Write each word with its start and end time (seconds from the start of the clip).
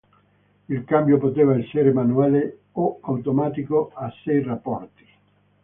Il 0.67 0.83
cambio 0.83 1.19
poteva 1.19 1.55
essere 1.55 1.93
manuale 1.93 2.61
o 2.71 2.97
automatico 3.03 3.91
a 3.93 4.11
sei 4.23 4.41
rapporti. 4.41 5.07